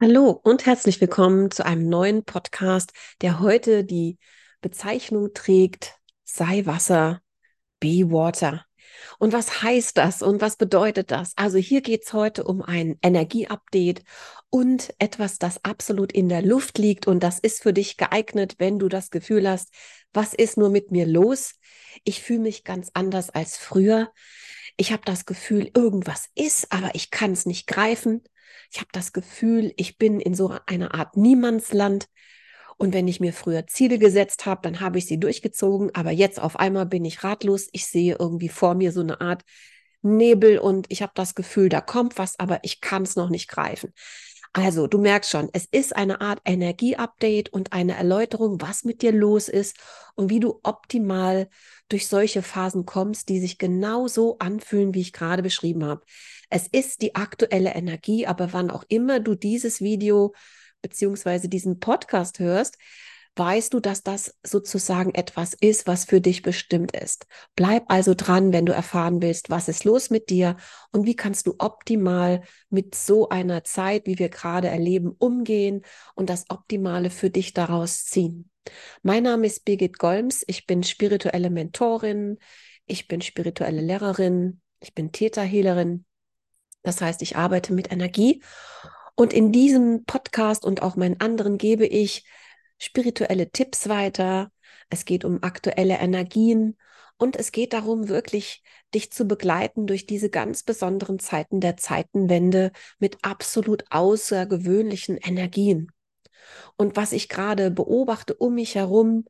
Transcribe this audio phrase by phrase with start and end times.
[0.00, 4.18] Hallo und herzlich willkommen zu einem neuen Podcast, der heute die
[4.60, 7.20] Bezeichnung trägt, sei Wasser,
[7.80, 8.64] be Water.
[9.18, 11.32] Und was heißt das und was bedeutet das?
[11.34, 14.04] Also hier geht es heute um ein Energieupdate
[14.50, 18.78] und etwas, das absolut in der Luft liegt und das ist für dich geeignet, wenn
[18.78, 19.74] du das Gefühl hast,
[20.12, 21.54] was ist nur mit mir los?
[22.04, 24.12] Ich fühle mich ganz anders als früher.
[24.76, 28.22] Ich habe das Gefühl, irgendwas ist, aber ich kann es nicht greifen.
[28.70, 32.08] Ich habe das Gefühl, ich bin in so einer Art Niemandsland.
[32.76, 35.94] Und wenn ich mir früher Ziele gesetzt habe, dann habe ich sie durchgezogen.
[35.94, 37.68] Aber jetzt auf einmal bin ich ratlos.
[37.72, 39.42] Ich sehe irgendwie vor mir so eine Art
[40.02, 43.48] Nebel und ich habe das Gefühl, da kommt was, aber ich kann es noch nicht
[43.48, 43.92] greifen.
[44.52, 49.12] Also, du merkst schon, es ist eine Art Energieupdate und eine Erläuterung, was mit dir
[49.12, 49.76] los ist
[50.14, 51.48] und wie du optimal
[51.88, 56.02] durch solche Phasen kommst, die sich genauso anfühlen, wie ich gerade beschrieben habe.
[56.50, 60.34] Es ist die aktuelle Energie, aber wann auch immer du dieses Video
[60.80, 62.78] beziehungsweise diesen Podcast hörst,
[63.38, 67.26] weißt du, dass das sozusagen etwas ist, was für dich bestimmt ist.
[67.56, 70.56] Bleib also dran, wenn du erfahren willst, was ist los mit dir
[70.92, 75.82] und wie kannst du optimal mit so einer Zeit, wie wir gerade erleben, umgehen
[76.14, 78.50] und das Optimale für dich daraus ziehen.
[79.02, 82.38] Mein Name ist Birgit Golms, ich bin spirituelle Mentorin,
[82.86, 86.04] ich bin spirituelle Lehrerin, ich bin Täterhehlerin
[86.82, 88.42] das heißt, ich arbeite mit Energie.
[89.14, 92.24] Und in diesem Podcast und auch meinen anderen gebe ich
[92.78, 94.50] spirituelle Tipps weiter.
[94.90, 96.76] Es geht um aktuelle Energien
[97.16, 98.62] und es geht darum, wirklich
[98.94, 105.90] dich zu begleiten durch diese ganz besonderen Zeiten der Zeitenwende mit absolut außergewöhnlichen Energien.
[106.76, 109.24] Und was ich gerade beobachte um mich herum,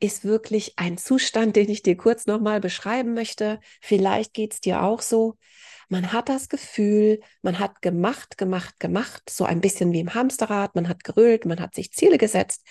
[0.00, 3.60] ist wirklich ein Zustand, den ich dir kurz nochmal beschreiben möchte.
[3.80, 5.36] Vielleicht geht es dir auch so.
[5.88, 10.74] Man hat das Gefühl, man hat gemacht, gemacht, gemacht, so ein bisschen wie im Hamsterrad,
[10.74, 12.62] man hat gerüllt, man hat sich Ziele gesetzt,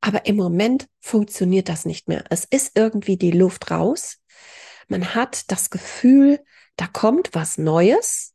[0.00, 2.24] aber im Moment funktioniert das nicht mehr.
[2.30, 4.18] Es ist irgendwie die Luft raus.
[4.86, 6.40] Man hat das Gefühl,
[6.76, 8.34] da kommt was Neues,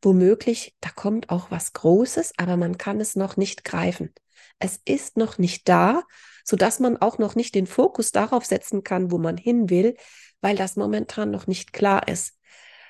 [0.00, 4.12] womöglich, da kommt auch was Großes, aber man kann es noch nicht greifen.
[4.58, 6.02] Es ist noch nicht da,
[6.44, 9.96] sodass man auch noch nicht den Fokus darauf setzen kann, wo man hin will,
[10.40, 12.38] weil das momentan noch nicht klar ist.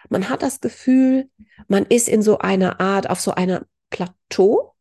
[0.08, 1.30] Man hat das Gefühl,
[1.68, 4.74] man ist in so einer Art, auf so einer Plateau.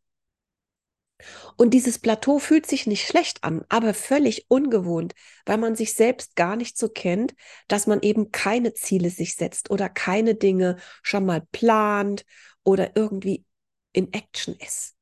[1.56, 5.14] Und dieses Plateau fühlt sich nicht schlecht an, aber völlig ungewohnt,
[5.46, 7.34] weil man sich selbst gar nicht so kennt,
[7.68, 12.24] dass man eben keine Ziele sich setzt oder keine Dinge schon mal plant
[12.64, 13.44] oder irgendwie
[13.92, 14.96] in Action ist.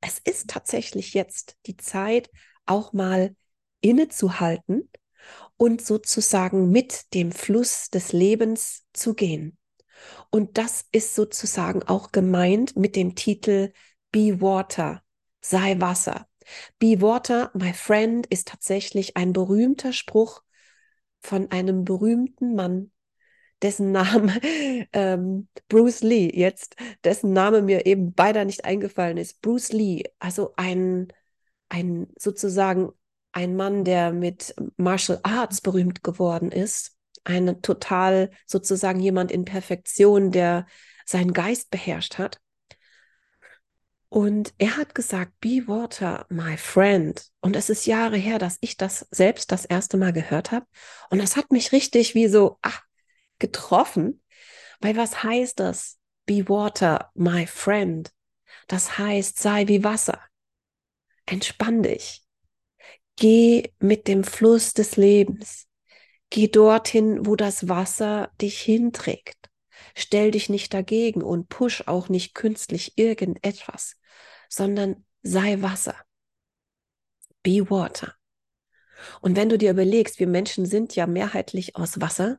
[0.00, 2.30] Es ist tatsächlich jetzt die Zeit,
[2.66, 3.34] auch mal
[3.80, 4.90] innezuhalten
[5.56, 9.56] und sozusagen mit dem Fluss des Lebens zu gehen.
[10.30, 13.72] Und das ist sozusagen auch gemeint mit dem Titel
[14.10, 15.02] Be Water,
[15.40, 16.26] sei Wasser.
[16.78, 20.42] Be Water, my friend, ist tatsächlich ein berühmter Spruch
[21.20, 22.92] von einem berühmten Mann,
[23.62, 24.40] dessen Name
[24.92, 29.40] ähm, Bruce Lee jetzt, dessen Name mir eben beider nicht eingefallen ist.
[29.40, 31.08] Bruce Lee, also ein,
[31.68, 32.92] ein sozusagen
[33.34, 36.92] ein Mann, der mit Martial Arts berühmt geworden ist,
[37.24, 40.66] ein total sozusagen jemand in Perfektion, der
[41.04, 42.40] seinen Geist beherrscht hat.
[44.08, 47.26] Und er hat gesagt, be water, my friend.
[47.40, 50.66] Und es ist Jahre her, dass ich das selbst das erste Mal gehört habe.
[51.10, 52.82] Und das hat mich richtig wie so ach,
[53.40, 54.22] getroffen.
[54.80, 55.98] Weil was heißt das?
[56.26, 58.12] Be water, my friend.
[58.68, 60.20] Das heißt, sei wie Wasser.
[61.26, 62.23] Entspann dich.
[63.16, 65.66] Geh mit dem Fluss des Lebens.
[66.30, 69.36] Geh dorthin, wo das Wasser dich hinträgt.
[69.94, 73.96] Stell dich nicht dagegen und push auch nicht künstlich irgendetwas,
[74.48, 75.94] sondern sei Wasser.
[77.42, 78.14] Be water.
[79.20, 82.38] Und wenn du dir überlegst, wir Menschen sind ja mehrheitlich aus Wasser,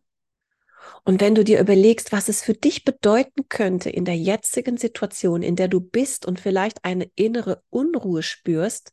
[1.04, 5.42] und wenn du dir überlegst, was es für dich bedeuten könnte in der jetzigen Situation,
[5.42, 8.92] in der du bist und vielleicht eine innere Unruhe spürst,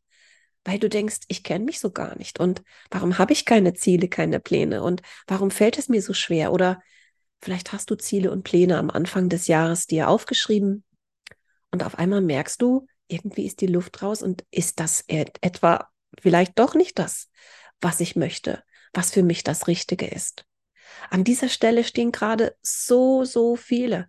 [0.64, 4.09] weil du denkst, ich kenne mich so gar nicht und warum habe ich keine Ziele,
[4.09, 6.53] keine Pläne und warum fällt es mir so schwer?
[6.53, 6.82] Oder
[7.41, 10.85] vielleicht hast du Ziele und Pläne am Anfang des Jahres dir aufgeschrieben
[11.70, 15.88] und auf einmal merkst du, irgendwie ist die Luft raus und ist das etwa
[16.20, 17.29] vielleicht doch nicht das,
[17.81, 18.62] was ich möchte,
[18.93, 20.44] was für mich das Richtige ist.
[21.11, 24.08] An dieser Stelle stehen gerade so, so viele.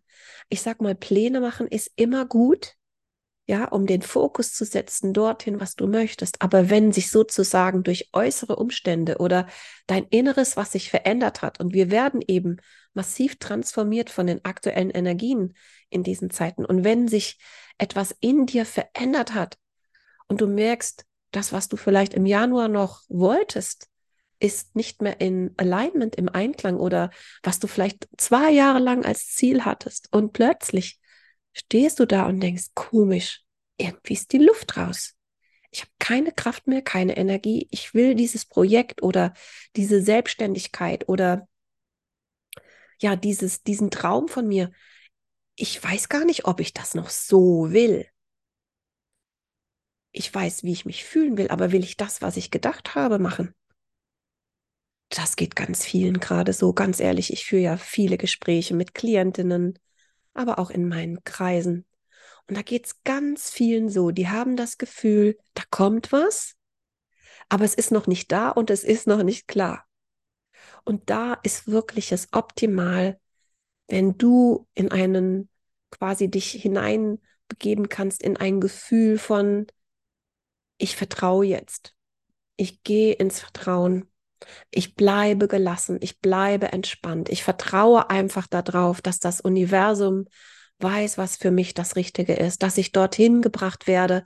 [0.49, 2.75] Ich sag mal, Pläne machen ist immer gut,
[3.45, 6.42] ja, um den Fokus zu setzen dorthin, was du möchtest.
[6.42, 9.48] Aber wenn sich sozusagen durch äußere Umstände oder
[9.86, 12.57] dein Inneres, was sich verändert hat, und wir werden eben
[12.94, 15.56] massiv transformiert von den aktuellen Energien
[15.90, 16.66] in diesen Zeiten.
[16.66, 17.38] Und wenn sich
[17.78, 19.57] etwas in dir verändert hat
[20.28, 23.88] und du merkst, das, was du vielleicht im Januar noch wolltest,
[24.40, 27.12] ist nicht mehr in Alignment, im Einklang oder
[27.42, 31.00] was du vielleicht zwei Jahre lang als Ziel hattest und plötzlich
[31.53, 33.44] stehst du da und denkst, komisch,
[33.77, 35.15] irgendwie ist die Luft raus.
[35.71, 37.67] Ich habe keine Kraft mehr, keine Energie.
[37.71, 39.33] Ich will dieses Projekt oder
[39.75, 41.47] diese Selbstständigkeit oder
[43.01, 44.71] ja, dieses, diesen Traum von mir.
[45.55, 48.07] Ich weiß gar nicht, ob ich das noch so will.
[50.11, 53.17] Ich weiß, wie ich mich fühlen will, aber will ich das, was ich gedacht habe,
[53.17, 53.56] machen?
[55.09, 57.33] Das geht ganz vielen gerade so, ganz ehrlich.
[57.33, 59.77] Ich führe ja viele Gespräche mit Klientinnen,
[60.33, 61.85] aber auch in meinen Kreisen.
[62.47, 66.56] Und da geht es ganz vielen so, die haben das Gefühl, da kommt was,
[67.50, 69.85] aber es ist noch nicht da und es ist noch nicht klar.
[70.83, 73.19] Und da ist wirklich es optimal,
[73.88, 75.50] wenn du in einen
[75.89, 79.68] quasi dich hineinbegeben kannst in ein Gefühl von,
[80.77, 81.95] ich vertraue jetzt.
[82.56, 84.12] Ich gehe ins Vertrauen.
[84.72, 85.98] Ich bleibe gelassen.
[86.01, 87.30] Ich bleibe entspannt.
[87.30, 90.25] Ich vertraue einfach darauf, dass das Universum
[90.80, 94.24] weiß, was für mich das Richtige ist, dass ich dorthin gebracht werde,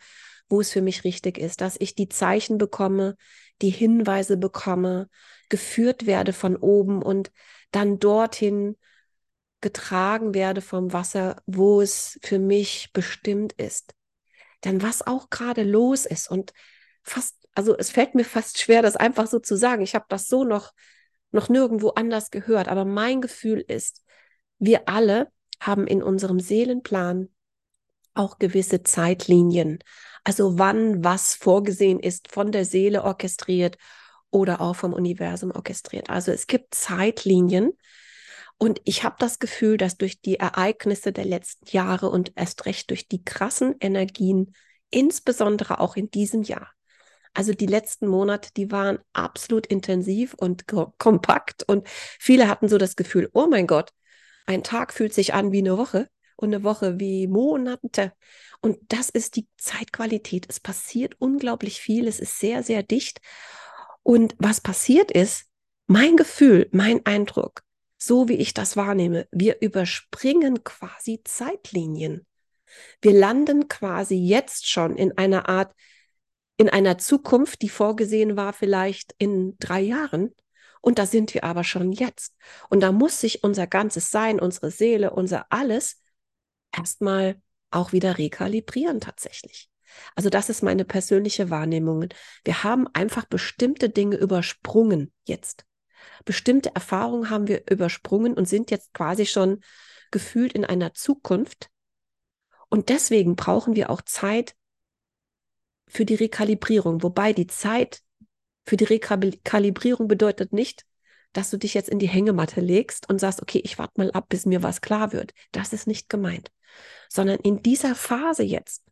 [0.50, 3.16] wo es für mich richtig ist, dass ich die Zeichen bekomme,
[3.62, 5.10] die Hinweise bekomme,
[5.50, 7.32] geführt werde von oben und
[7.72, 8.78] dann dorthin
[9.62, 13.94] getragen werde vom Wasser, wo es für mich bestimmt ist.
[14.64, 16.54] Denn was auch gerade los ist und
[17.04, 19.82] fast, also es fällt mir fast schwer, das einfach so zu sagen.
[19.82, 20.74] Ich habe das so noch,
[21.32, 24.04] noch nirgendwo anders gehört, aber mein Gefühl ist,
[24.60, 27.30] wir alle haben in unserem Seelenplan
[28.14, 29.80] auch gewisse Zeitlinien.
[30.24, 33.80] Also wann was vorgesehen ist, von der Seele orchestriert
[34.30, 36.12] oder auch vom Universum orchestriert.
[36.12, 37.72] Also es gibt Zeitlinien.
[38.60, 42.92] Und ich habe das Gefühl, dass durch die Ereignisse der letzten Jahre und erst recht
[42.92, 44.54] durch die krassen Energien,
[44.92, 46.72] insbesondere auch in diesem Jahr,
[47.38, 50.66] also die letzten Monate, die waren absolut intensiv und
[50.98, 53.92] kompakt und viele hatten so das Gefühl, oh mein Gott,
[54.48, 58.12] ein Tag fühlt sich an wie eine Woche und eine Woche wie Monate.
[58.60, 60.48] Und das ist die Zeitqualität.
[60.50, 62.08] Es passiert unglaublich viel.
[62.08, 63.22] Es ist sehr, sehr dicht.
[64.02, 65.46] Und was passiert ist,
[65.86, 67.62] mein Gefühl, mein Eindruck,
[68.00, 72.26] so wie ich das wahrnehme, wir überspringen quasi Zeitlinien.
[73.00, 75.76] Wir landen quasi jetzt schon in einer Art,
[76.58, 80.34] in einer Zukunft, die vorgesehen war vielleicht in drei Jahren.
[80.82, 82.36] Und da sind wir aber schon jetzt.
[82.70, 86.02] Und da muss sich unser ganzes Sein, unsere Seele, unser alles
[86.76, 89.70] erstmal auch wieder rekalibrieren tatsächlich.
[90.16, 92.08] Also das ist meine persönliche Wahrnehmung.
[92.44, 95.66] Wir haben einfach bestimmte Dinge übersprungen jetzt.
[96.26, 99.62] Bestimmte Erfahrungen haben wir übersprungen und sind jetzt quasi schon
[100.12, 101.70] gefühlt in einer Zukunft.
[102.70, 104.56] Und deswegen brauchen wir auch Zeit
[105.88, 108.02] für die Rekalibrierung, wobei die Zeit
[108.66, 110.86] für die Rekalibrierung bedeutet nicht,
[111.34, 114.28] dass du dich jetzt in die Hängematte legst und sagst, okay, ich warte mal ab,
[114.30, 115.34] bis mir was klar wird.
[115.52, 116.52] Das ist nicht gemeint,
[117.10, 118.84] sondern in dieser Phase jetzt,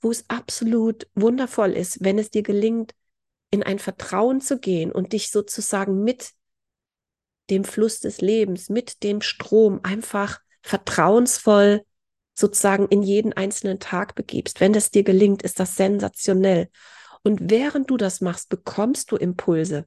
[0.00, 2.94] wo es absolut wundervoll ist, wenn es dir gelingt,
[3.50, 6.32] in ein Vertrauen zu gehen und dich sozusagen mit
[7.50, 11.84] dem Fluss des Lebens, mit dem Strom einfach vertrauensvoll
[12.34, 14.60] sozusagen in jeden einzelnen Tag begibst.
[14.60, 16.68] Wenn das dir gelingt, ist das sensationell.
[17.22, 19.86] Und während du das machst, bekommst du Impulse.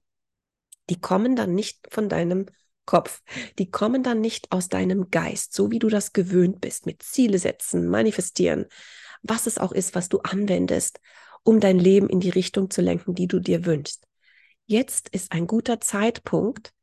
[0.89, 2.47] Die kommen dann nicht von deinem
[2.85, 3.21] Kopf.
[3.59, 7.37] Die kommen dann nicht aus deinem Geist, so wie du das gewöhnt bist, mit Ziele
[7.37, 8.65] setzen, manifestieren,
[9.21, 10.99] was es auch ist, was du anwendest,
[11.43, 14.07] um dein Leben in die Richtung zu lenken, die du dir wünschst.
[14.65, 16.73] Jetzt ist ein guter Zeitpunkt,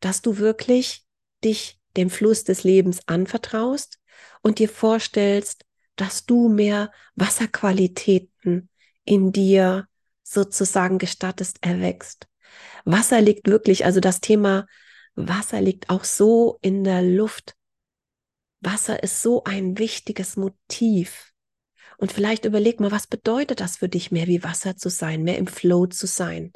[0.00, 1.04] dass du wirklich
[1.42, 3.98] dich dem Fluss des Lebens anvertraust
[4.42, 5.64] und dir vorstellst,
[5.96, 8.68] dass du mehr Wasserqualitäten
[9.04, 9.86] in dir
[10.22, 12.26] sozusagen gestattest, erwächst.
[12.84, 14.66] Wasser liegt wirklich, also das Thema
[15.14, 17.54] Wasser liegt auch so in der Luft.
[18.60, 21.32] Wasser ist so ein wichtiges Motiv.
[21.98, 25.38] Und vielleicht überleg mal, was bedeutet das für dich, mehr wie Wasser zu sein, mehr
[25.38, 26.52] im Flow zu sein?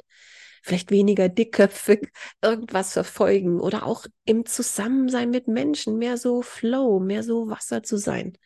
[0.61, 2.11] Vielleicht weniger dickköpfig
[2.41, 7.97] irgendwas verfolgen oder auch im Zusammensein mit Menschen mehr so Flow, mehr so Wasser zu
[7.97, 8.37] sein.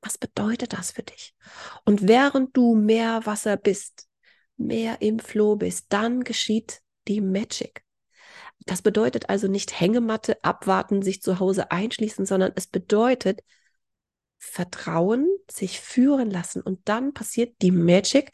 [0.00, 1.34] Was bedeutet das für dich?
[1.84, 4.06] Und während du mehr Wasser bist,
[4.56, 7.84] mehr im Flow bist, dann geschieht die Magic.
[8.66, 13.42] Das bedeutet also nicht Hängematte, abwarten, sich zu Hause einschließen, sondern es bedeutet
[14.38, 18.32] Vertrauen, sich führen lassen und dann passiert die Magic,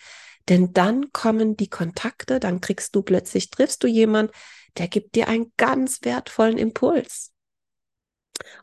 [0.48, 4.32] denn dann kommen die Kontakte, dann kriegst du plötzlich, triffst du jemand,
[4.78, 7.32] der gibt dir einen ganz wertvollen Impuls.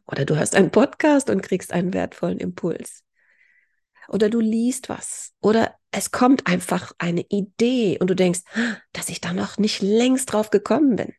[0.08, 3.04] Oder du hörst einen Podcast und kriegst einen wertvollen Impuls.
[4.08, 5.34] Oder du liest was.
[5.40, 8.42] Oder es kommt einfach eine Idee und du denkst,
[8.92, 11.14] dass ich da noch nicht längst drauf gekommen bin.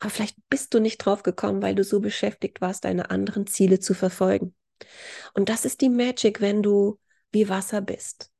[0.00, 3.80] Aber vielleicht bist du nicht drauf gekommen, weil du so beschäftigt warst, deine anderen Ziele
[3.80, 4.54] zu verfolgen.
[5.34, 7.00] Und das ist die Magic, wenn du
[7.32, 8.30] wie Wasser bist.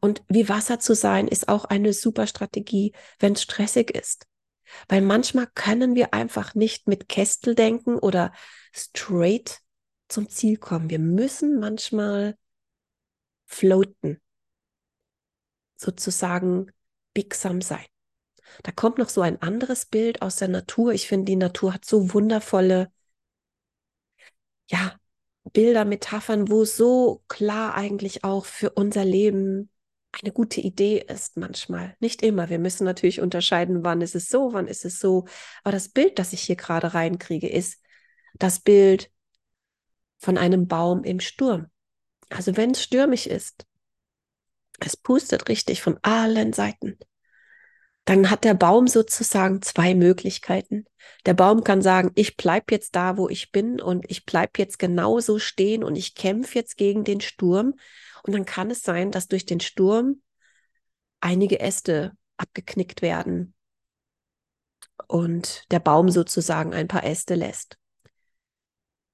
[0.00, 4.26] Und wie Wasser zu sein, ist auch eine super Strategie, wenn es stressig ist.
[4.88, 8.32] Weil manchmal können wir einfach nicht mit Kästel denken oder
[8.72, 9.60] straight
[10.08, 10.90] zum Ziel kommen.
[10.90, 12.36] Wir müssen manchmal
[13.46, 14.20] floaten,
[15.76, 16.70] sozusagen
[17.12, 17.84] biegsam sein.
[18.62, 20.92] Da kommt noch so ein anderes Bild aus der Natur.
[20.92, 22.92] Ich finde, die Natur hat so wundervolle,
[24.70, 24.98] ja,
[25.52, 29.70] Bilder, Metaphern, wo so klar eigentlich auch für unser Leben
[30.20, 31.96] eine gute Idee ist manchmal.
[32.00, 32.50] Nicht immer.
[32.50, 35.26] Wir müssen natürlich unterscheiden, wann ist es so, wann ist es so.
[35.62, 37.80] Aber das Bild, das ich hier gerade reinkriege, ist
[38.34, 39.10] das Bild
[40.18, 41.66] von einem Baum im Sturm.
[42.28, 43.66] Also wenn es stürmisch ist,
[44.80, 46.98] es pustet richtig von allen Seiten,
[48.04, 50.86] dann hat der Baum sozusagen zwei Möglichkeiten.
[51.24, 54.78] Der Baum kann sagen, ich bleib jetzt da, wo ich bin und ich bleib jetzt
[54.78, 57.74] genauso stehen und ich kämpfe jetzt gegen den Sturm.
[58.24, 60.20] Und dann kann es sein, dass durch den Sturm
[61.20, 63.54] einige Äste abgeknickt werden
[65.06, 67.78] und der Baum sozusagen ein paar Äste lässt.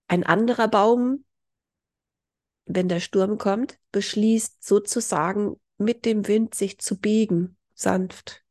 [0.07, 1.25] Ein anderer Baum,
[2.65, 8.45] wenn der Sturm kommt, beschließt sozusagen mit dem Wind sich zu biegen, sanft.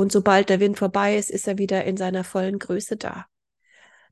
[0.00, 3.26] Und sobald der Wind vorbei ist, ist er wieder in seiner vollen Größe da.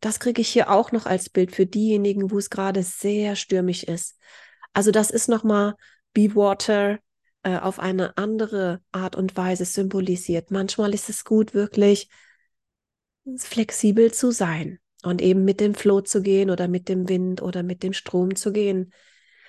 [0.02, 3.84] Das kriege ich hier auch noch als Bild für diejenigen, wo es gerade sehr stürmisch
[3.84, 4.18] ist.
[4.74, 5.76] Also das ist nochmal
[6.12, 6.98] Be Water
[7.42, 10.50] äh, auf eine andere Art und Weise symbolisiert.
[10.50, 12.10] Manchmal ist es gut, wirklich
[13.38, 17.62] flexibel zu sein und eben mit dem Flow zu gehen oder mit dem Wind oder
[17.62, 18.92] mit dem Strom zu gehen.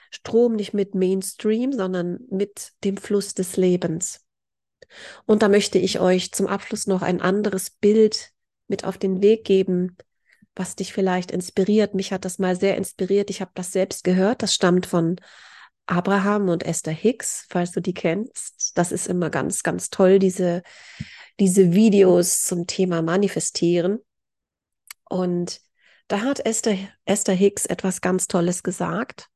[0.10, 4.26] Strom nicht mit Mainstream, sondern mit dem Fluss des Lebens.
[5.26, 8.32] Und da möchte ich euch zum Abschluss noch ein anderes Bild
[8.68, 9.98] mit auf den Weg geben,
[10.56, 11.94] was dich vielleicht inspiriert.
[11.96, 13.30] Mich hat das mal sehr inspiriert.
[13.30, 14.44] Ich habe das selbst gehört.
[14.44, 15.18] Das stammt von
[15.86, 18.78] Abraham und Esther Hicks, falls du die kennst.
[18.78, 20.62] Das ist immer ganz, ganz toll, diese,
[21.40, 24.00] diese Videos zum Thema Manifestieren.
[25.10, 25.62] Und
[26.08, 29.28] da hat Esther, Esther Hicks etwas ganz Tolles gesagt.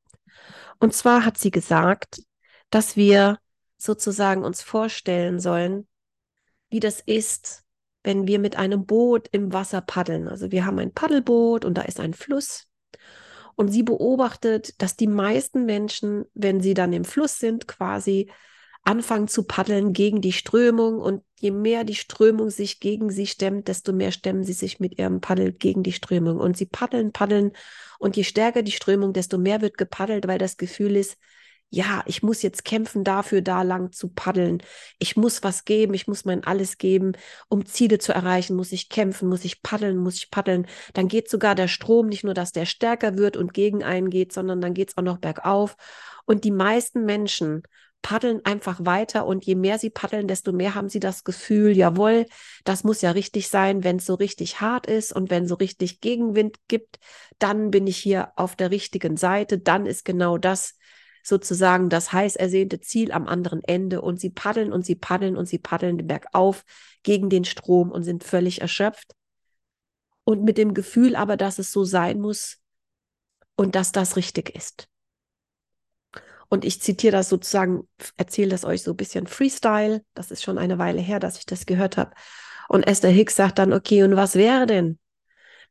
[0.79, 2.22] Und zwar hat sie gesagt,
[2.69, 3.39] dass wir
[3.83, 5.87] sozusagen uns vorstellen sollen,
[6.69, 7.63] wie das ist,
[8.03, 10.27] wenn wir mit einem Boot im Wasser paddeln.
[10.27, 12.67] Also wir haben ein Paddelboot und da ist ein Fluss.
[13.55, 18.31] Und sie beobachtet, dass die meisten Menschen, wenn sie dann im Fluss sind, quasi
[18.83, 20.97] anfangen zu paddeln gegen die Strömung.
[20.99, 24.97] Und je mehr die Strömung sich gegen sie stemmt, desto mehr stemmen sie sich mit
[24.97, 26.37] ihrem Paddel gegen die Strömung.
[26.37, 27.51] Und sie paddeln, paddeln.
[27.99, 31.17] Und je stärker die Strömung, desto mehr wird gepaddelt, weil das Gefühl ist,
[31.74, 34.62] ja, ich muss jetzt kämpfen dafür, da lang zu paddeln.
[35.00, 37.13] Ich muss was geben, ich muss mein alles geben,
[37.50, 40.68] um Ziele zu erreichen, muss ich kämpfen, muss ich paddeln, muss ich paddeln.
[40.94, 44.34] Dann geht sogar der Strom, nicht nur, dass der stärker wird und gegen einen geht,
[44.34, 45.75] sondern dann geht es auch noch bergauf.
[46.25, 47.63] Und die meisten Menschen
[48.03, 52.27] paddeln einfach weiter und je mehr sie paddeln, desto mehr haben sie das Gefühl, jawohl,
[52.65, 56.01] das muss ja richtig sein, wenn es so richtig hart ist und wenn so richtig
[56.01, 57.00] Gegenwind gibt,
[57.39, 60.75] dann bin ich hier auf der richtigen Seite, dann ist genau das,
[61.24, 65.48] sozusagen das heiß ersehnte Ziel am anderen Ende und sie paddeln und sie paddeln und
[65.48, 66.63] sie paddeln den Berg auf
[67.01, 69.15] gegen den Strom und sind völlig erschöpft.
[70.25, 72.60] Und mit dem Gefühl aber, dass es so sein muss
[73.56, 74.88] und dass das richtig ist.
[76.50, 80.03] Und ich zitiere das sozusagen, erzähle das euch so ein bisschen Freestyle.
[80.13, 82.12] Das ist schon eine Weile her, dass ich das gehört habe.
[82.70, 85.00] Und Esther Hicks sagt dann, okay, und was wäre denn,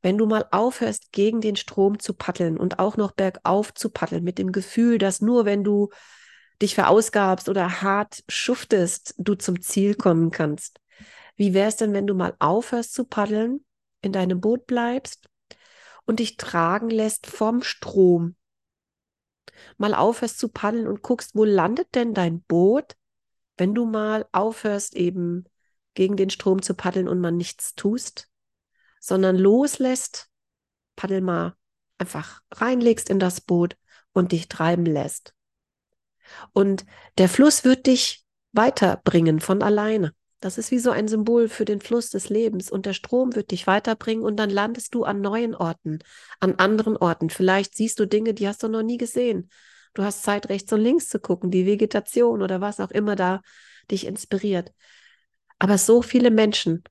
[0.03, 4.25] wenn du mal aufhörst, gegen den Strom zu paddeln und auch noch bergauf zu paddeln,
[4.25, 5.91] mit dem Gefühl, dass nur wenn du
[6.61, 10.81] dich verausgabst oder hart schuftest, du zum Ziel kommen kannst.
[11.37, 13.65] Wie wäre es denn, wenn du mal aufhörst zu paddeln,
[14.01, 15.29] in deinem Boot bleibst
[16.05, 18.37] und dich tragen lässt vom Strom?
[19.77, 22.97] Mal aufhörst zu paddeln und guckst, wo landet denn dein Boot,
[23.57, 25.45] wenn du mal aufhörst, eben
[25.95, 28.32] gegen den Strom zu paddeln und man nichts tust?
[29.03, 30.29] Sondern loslässt,
[30.95, 31.57] paddel mal
[31.99, 33.77] einfach reinlegst in das Boot
[34.13, 35.35] und dich treiben lässt.
[36.53, 36.87] Und
[37.19, 40.15] der Fluss wird dich weiterbringen von alleine.
[40.41, 42.71] Das ist wie so ein Symbol für den Fluss des Lebens.
[42.71, 45.99] Und der Strom wird dich weiterbringen und dann landest du an neuen Orten,
[46.41, 47.29] an anderen Orten.
[47.29, 49.51] Vielleicht siehst du Dinge, die hast du noch nie gesehen.
[49.95, 53.43] Du hast Zeit, rechts und links zu gucken, die Vegetation oder was auch immer da
[53.91, 54.73] dich inspiriert.
[55.59, 56.83] Aber so viele Menschen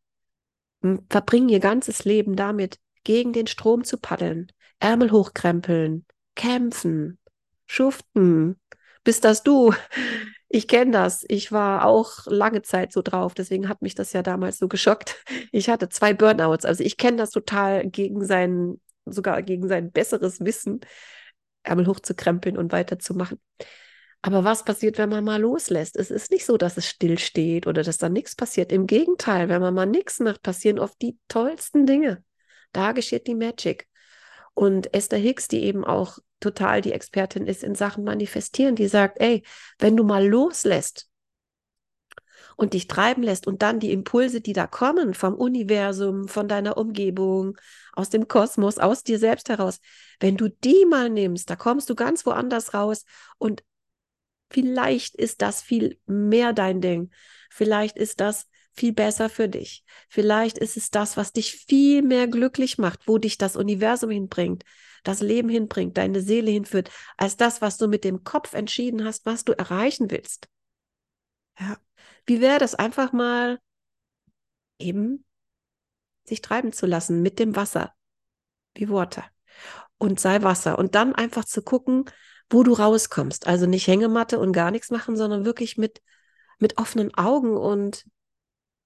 [1.09, 7.19] verbringen ihr ganzes Leben damit, gegen den Strom zu paddeln, Ärmel hochkrempeln, kämpfen,
[7.65, 8.59] schuften.
[9.03, 9.73] Bist das du?
[10.53, 11.23] Ich kenne das.
[11.29, 13.33] Ich war auch lange Zeit so drauf.
[13.33, 15.23] Deswegen hat mich das ja damals so geschockt.
[15.53, 16.65] Ich hatte zwei Burnouts.
[16.65, 20.81] Also ich kenne das total gegen sein, sogar gegen sein besseres Wissen,
[21.63, 23.39] Ärmel hochzukrempeln und weiterzumachen.
[24.23, 25.97] Aber was passiert, wenn man mal loslässt?
[25.97, 28.71] Es ist nicht so, dass es stillsteht oder dass da nichts passiert.
[28.71, 32.23] Im Gegenteil, wenn man mal nichts macht, passieren oft die tollsten Dinge.
[32.71, 33.87] Da geschieht die Magic.
[34.53, 39.19] Und Esther Hicks, die eben auch total die Expertin ist in Sachen Manifestieren, die sagt,
[39.19, 39.43] ey,
[39.79, 41.07] wenn du mal loslässt
[42.57, 46.77] und dich treiben lässt und dann die Impulse, die da kommen vom Universum, von deiner
[46.77, 47.57] Umgebung,
[47.93, 49.79] aus dem Kosmos, aus dir selbst heraus,
[50.19, 53.05] wenn du die mal nimmst, da kommst du ganz woanders raus
[53.37, 53.63] und
[54.51, 57.12] vielleicht ist das viel mehr dein Ding.
[57.50, 59.84] Vielleicht ist das viel besser für dich.
[60.08, 64.63] Vielleicht ist es das, was dich viel mehr glücklich macht, wo dich das Universum hinbringt,
[65.03, 69.25] das Leben hinbringt, deine Seele hinführt, als das, was du mit dem Kopf entschieden hast,
[69.25, 70.48] was du erreichen willst.
[71.60, 71.77] Ja.
[72.25, 73.60] Wie wäre das einfach mal
[74.79, 75.25] eben
[76.24, 77.93] sich treiben zu lassen mit dem Wasser,
[78.75, 79.25] wie Water
[79.98, 82.05] und sei Wasser und dann einfach zu gucken,
[82.51, 83.48] wo du rauskommst.
[83.48, 86.01] Also nicht Hängematte und gar nichts machen, sondern wirklich mit,
[86.60, 88.05] mit offenen Augen und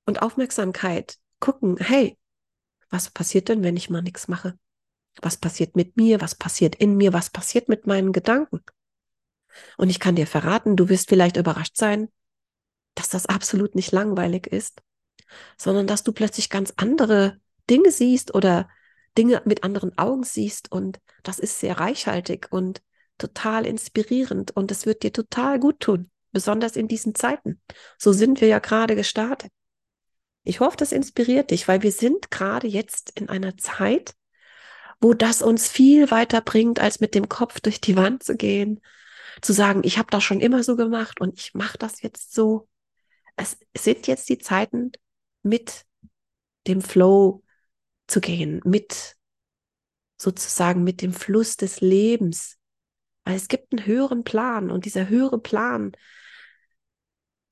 [0.05, 2.17] und Aufmerksamkeit gucken, hey,
[2.89, 4.57] was passiert denn, wenn ich mal nichts mache?
[5.21, 6.21] Was passiert mit mir?
[6.21, 7.13] Was passiert in mir?
[7.13, 8.61] Was passiert mit meinen Gedanken?
[9.77, 12.09] Und ich kann dir verraten, du wirst vielleicht überrascht sein,
[12.93, 14.81] dass das absolut nicht langweilig ist,
[15.57, 18.69] sondern dass du plötzlich ganz andere Dinge siehst oder
[19.17, 22.81] Dinge mit anderen Augen siehst und das ist sehr reichhaltig und
[23.17, 27.61] total inspirierend und es wird dir total gut tun, besonders in diesen Zeiten.
[27.97, 29.51] So sind wir ja gerade gestartet.
[30.43, 34.13] Ich hoffe, das inspiriert dich, weil wir sind gerade jetzt in einer Zeit,
[35.01, 38.81] wo das uns viel weiter bringt, als mit dem Kopf durch die Wand zu gehen,
[39.41, 42.67] zu sagen, ich habe das schon immer so gemacht und ich mache das jetzt so.
[43.35, 44.91] Es sind jetzt die Zeiten,
[45.41, 45.85] mit
[46.67, 47.43] dem Flow
[48.07, 49.15] zu gehen, mit
[50.17, 52.57] sozusagen mit dem Fluss des Lebens.
[53.25, 55.91] Weil es gibt einen höheren Plan und dieser höhere Plan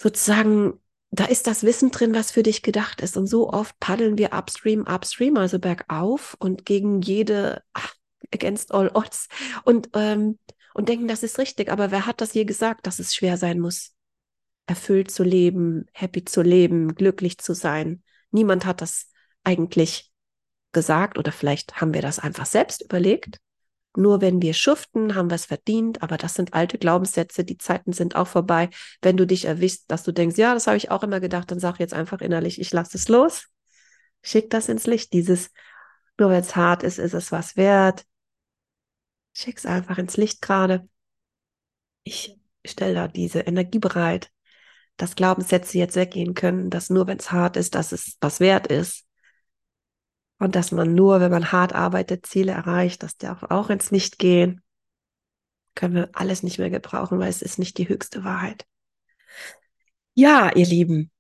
[0.02, 0.80] sozusagen
[1.14, 3.18] da ist das Wissen drin, was für dich gedacht ist.
[3.18, 7.94] Und so oft paddeln wir upstream, upstream, also bergauf und gegen jede, ach,
[8.34, 9.28] against all odds
[9.64, 10.40] und, ähm,
[10.74, 11.72] und denken, das ist richtig.
[11.72, 13.94] Aber wer hat das je gesagt, dass es schwer sein muss?
[14.66, 18.02] Erfüllt zu leben, happy zu leben, glücklich zu sein.
[18.32, 19.12] Niemand hat das
[19.44, 20.12] eigentlich
[20.72, 23.40] gesagt oder vielleicht haben wir das einfach selbst überlegt.
[23.96, 27.94] Nur wenn wir schuften, haben wir es verdient, aber das sind alte Glaubenssätze, die Zeiten
[27.94, 28.70] sind auch vorbei.
[29.02, 31.60] Wenn du dich erwischst, dass du denkst, ja, das habe ich auch immer gedacht, dann
[31.60, 33.48] sag jetzt einfach innerlich, ich lasse es los.
[34.24, 35.14] Schick das ins Licht.
[35.14, 35.52] Dieses,
[36.18, 38.06] nur weil es hart ist, ist es was wert.
[39.34, 40.88] Schick es einfach ins Licht gerade.
[42.04, 44.32] Ich stelle da diese Energie bereit,
[44.98, 48.68] dass Glaubenssätze jetzt weggehen können, dass nur wenn es hart ist, dass es was wert
[48.68, 49.06] ist.
[50.44, 54.20] Und dass man nur, wenn man hart arbeitet, Ziele erreicht, dass die auch ins Licht
[54.20, 54.62] gehen.
[55.74, 58.66] Können wir alles nicht mehr gebrauchen, weil es ist nicht die höchste Wahrheit.
[60.16, 61.12] Ja, ihr Lieben,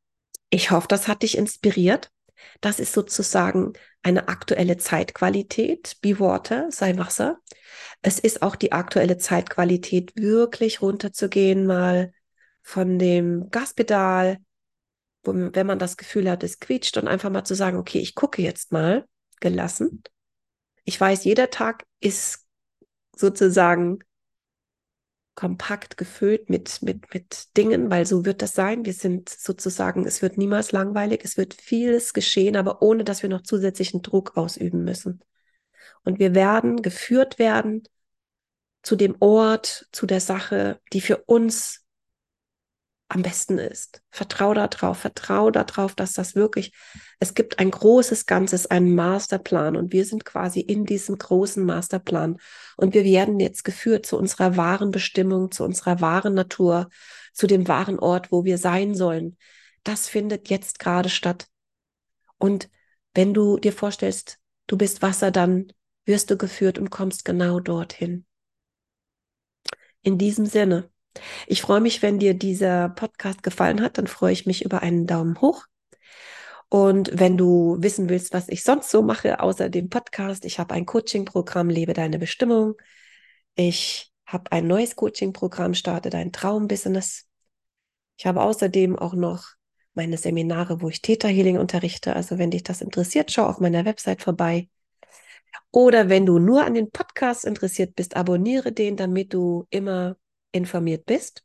[0.49, 2.11] ich hoffe, das hat dich inspiriert.
[2.59, 5.95] Das ist sozusagen eine aktuelle Zeitqualität.
[6.01, 7.39] Be Water, sei Wasser.
[8.01, 12.11] Es ist auch die aktuelle Zeitqualität, wirklich runterzugehen, mal
[12.61, 14.39] von dem Gaspedal,
[15.23, 18.15] wo, wenn man das Gefühl hat, es quietscht und einfach mal zu sagen, okay, ich
[18.15, 19.05] gucke jetzt mal
[19.43, 20.01] gelassen.
[20.85, 22.47] Ich weiß, jeder Tag ist
[23.15, 23.99] sozusagen
[25.35, 28.85] kompakt gefüllt mit, mit, mit Dingen, weil so wird das sein.
[28.85, 33.29] Wir sind sozusagen, es wird niemals langweilig, es wird vieles geschehen, aber ohne dass wir
[33.29, 35.23] noch zusätzlichen Druck ausüben müssen.
[36.03, 37.83] Und wir werden geführt werden
[38.81, 41.82] zu dem Ort, zu der Sache, die für uns
[43.09, 44.01] am besten ist.
[44.09, 46.73] Vertrau darauf, vertrau darauf, dass das wirklich,
[47.19, 52.37] es gibt ein großes Ganzes, einen Masterplan und wir sind quasi in diesem großen Masterplan
[52.77, 56.89] und wir werden jetzt geführt zu unserer wahren Bestimmung, zu unserer wahren Natur,
[57.33, 59.37] zu dem wahren Ort, wo wir sein sollen.
[59.83, 61.47] Das findet jetzt gerade statt.
[62.37, 62.69] Und
[63.13, 65.71] wenn du dir vorstellst, du bist Wasser, dann
[66.05, 68.25] wirst du geführt und kommst genau dorthin.
[70.01, 70.89] In diesem Sinne,
[71.47, 75.07] ich freue mich, wenn dir dieser Podcast gefallen hat, dann freue ich mich über einen
[75.07, 75.65] Daumen hoch.
[76.69, 80.73] Und wenn du wissen willst, was ich sonst so mache, außer dem Podcast, ich habe
[80.73, 82.75] ein Coaching-Programm, Lebe deine Bestimmung.
[83.55, 87.27] Ich habe ein neues Coaching-Programm, Starte dein Traumbusiness.
[88.17, 89.49] Ich habe außerdem auch noch
[89.93, 92.15] meine Seminare, wo ich Theta Healing unterrichte.
[92.15, 94.69] Also wenn dich das interessiert, schau auf meiner Website vorbei.
[95.71, 100.15] Oder wenn du nur an den Podcast interessiert bist, abonniere den, damit du immer
[100.53, 101.43] informiert bist.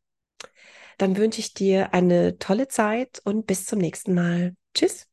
[0.99, 4.55] Dann wünsche ich dir eine tolle Zeit und bis zum nächsten Mal.
[4.75, 5.09] Tschüss.